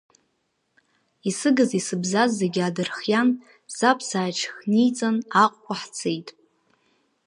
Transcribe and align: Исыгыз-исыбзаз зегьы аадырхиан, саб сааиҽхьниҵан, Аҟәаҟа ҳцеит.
Исыгыз-исыбзаз 1.29 2.29
зегьы 2.39 2.61
аадырхиан, 2.65 3.29
саб 3.75 3.99
сааиҽхьниҵан, 4.07 5.15
Аҟәаҟа 5.43 5.75
ҳцеит. 5.81 6.27